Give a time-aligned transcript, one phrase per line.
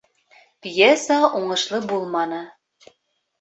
[0.63, 2.41] Пьеса уңышлы булманы